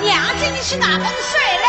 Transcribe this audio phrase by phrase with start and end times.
[0.00, 1.59] 娘今天是哪门帅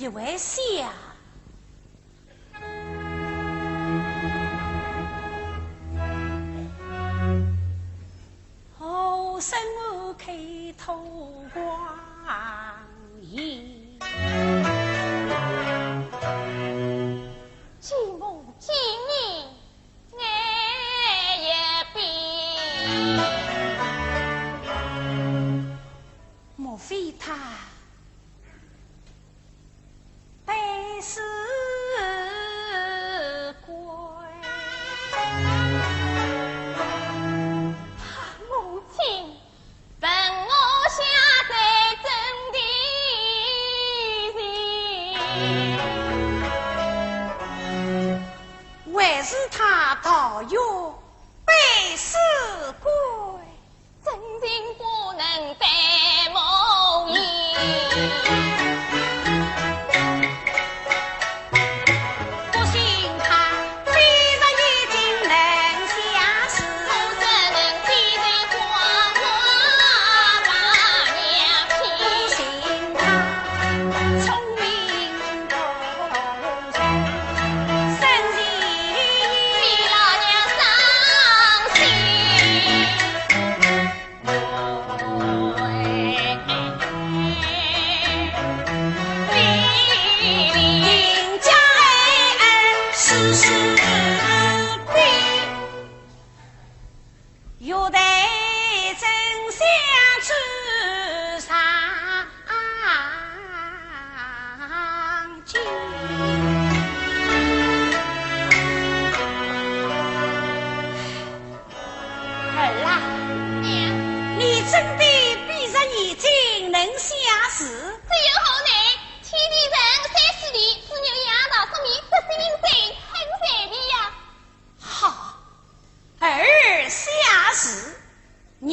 [0.00, 0.12] you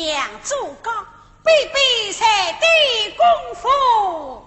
[0.05, 1.03] 娘祖刚
[1.43, 2.23] 比比谁
[2.61, 4.44] 的功夫。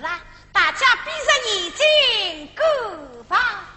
[0.00, 0.20] 啦！
[0.52, 3.71] 大家闭上眼睛，鼓吧！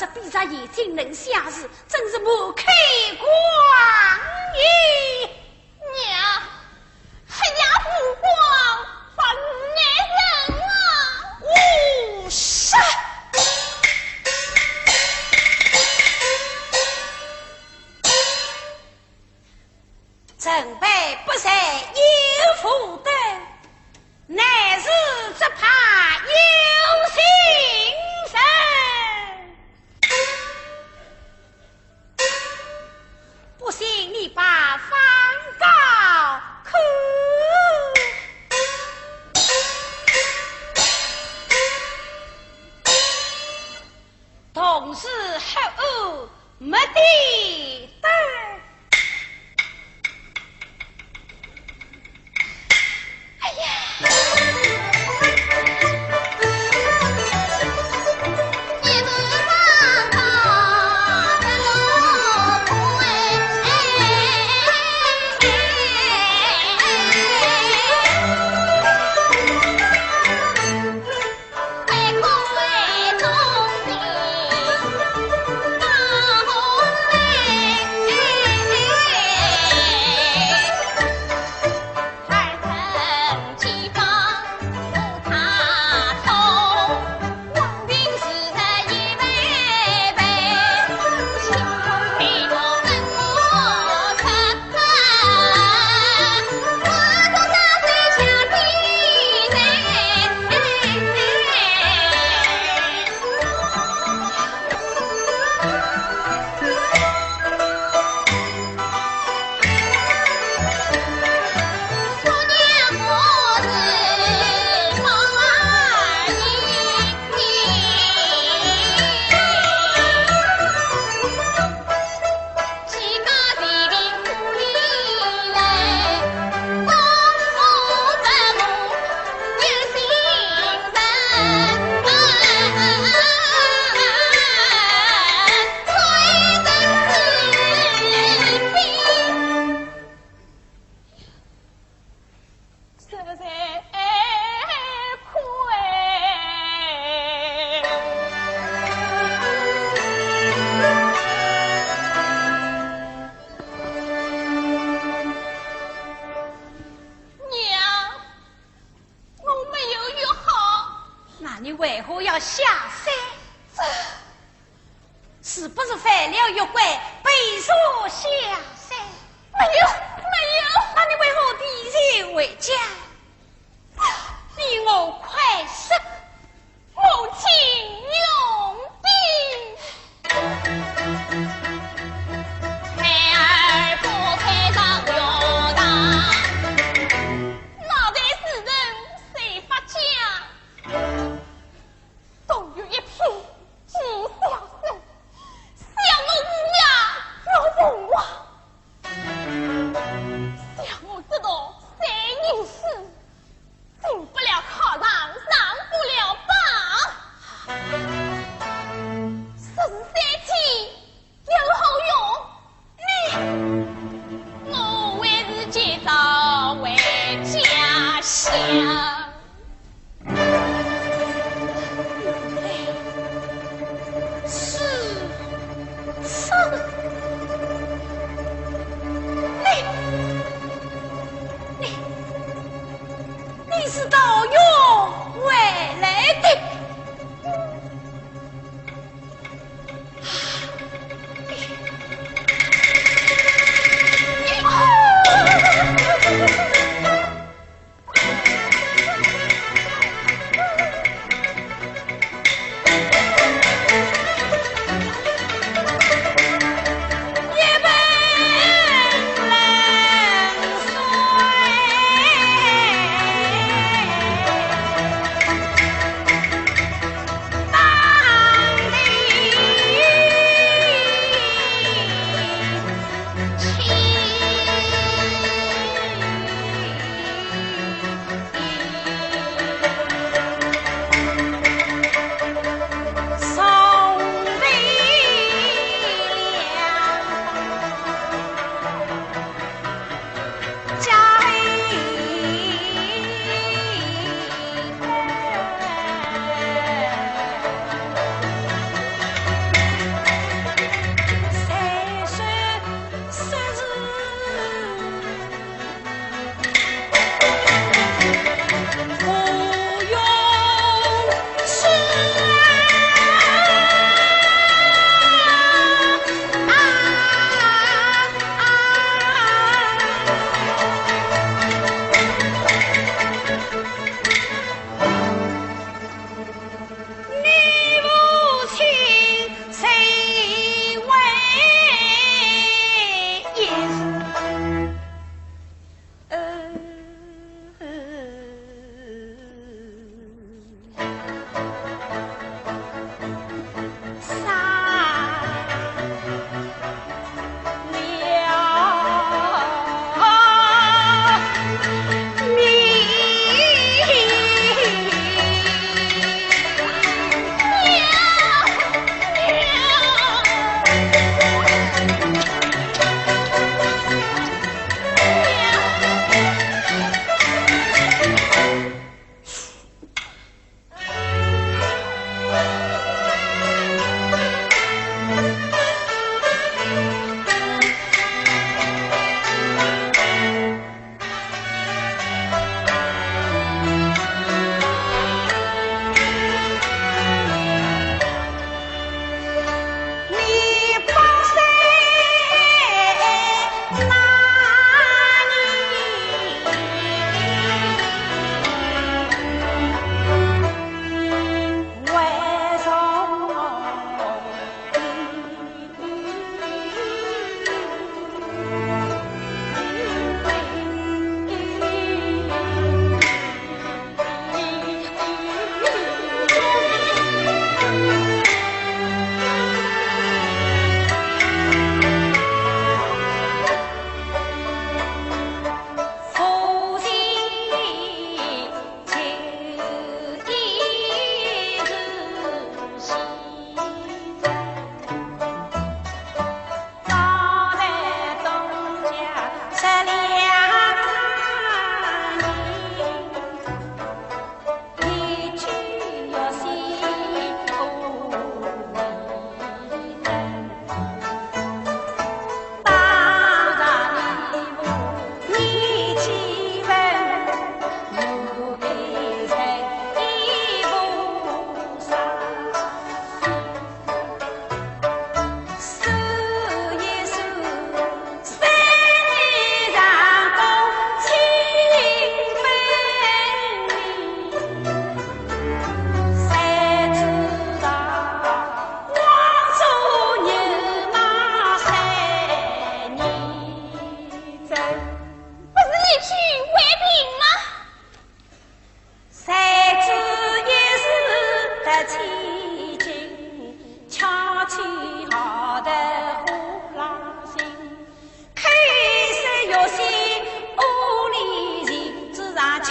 [0.00, 2.64] 这闭着眼睛能瞎事真是目开
[3.18, 3.28] 光
[4.56, 5.30] 耶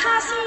[0.01, 0.37] 他乡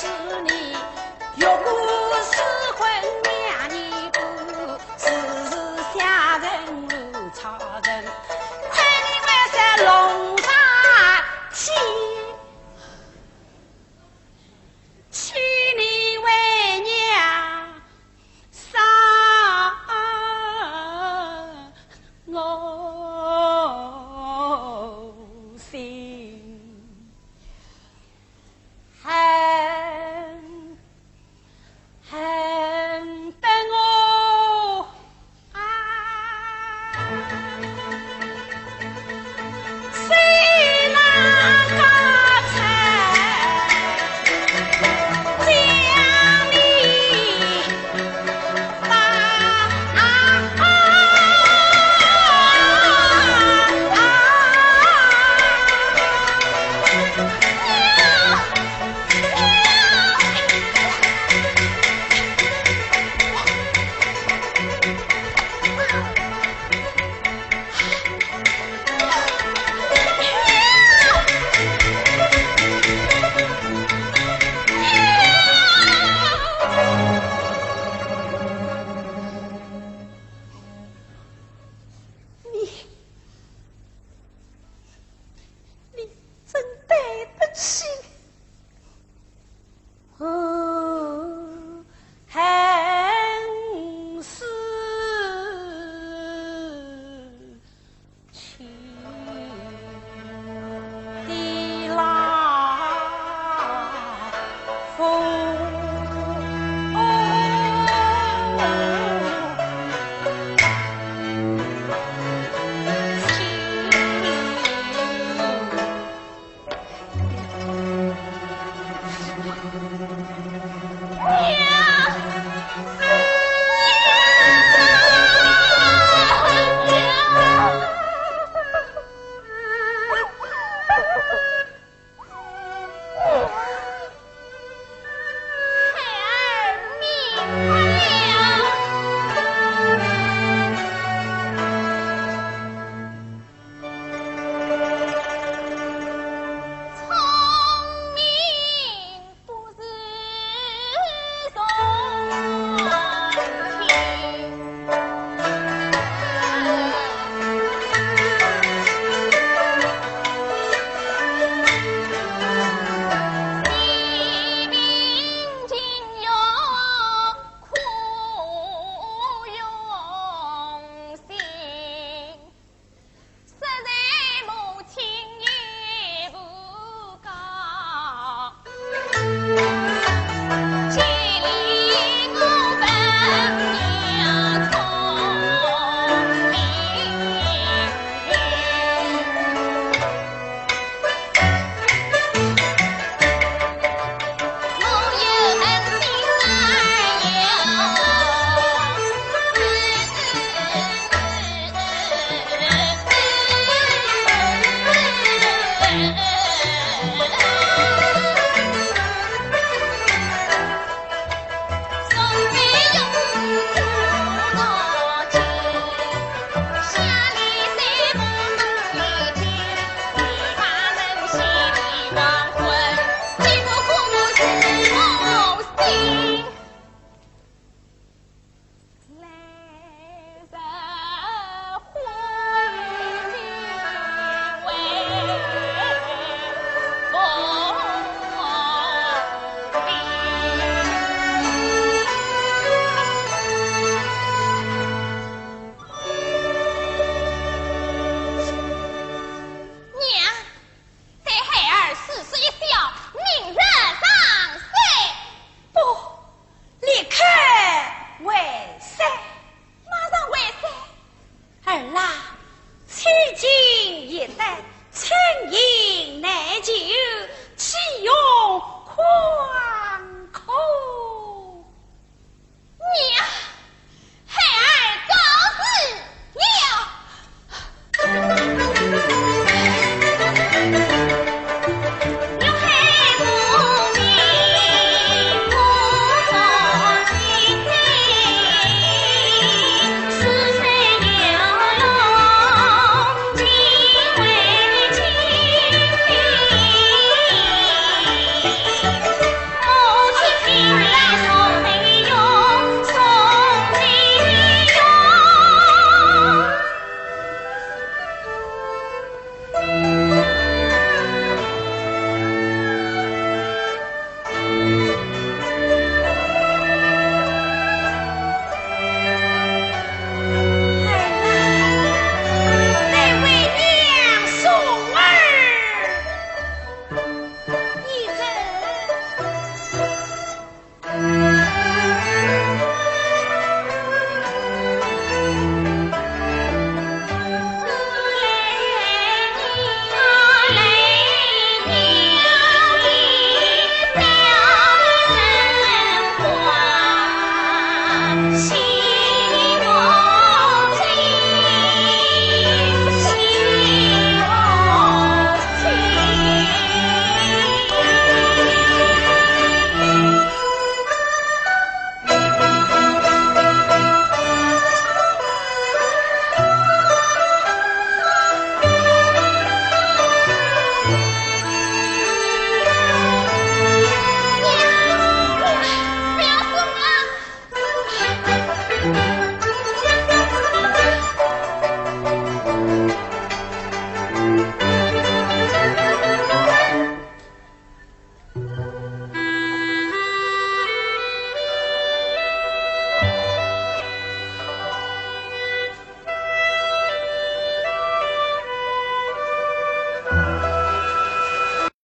[0.00, 0.06] 是
[0.44, 0.86] 你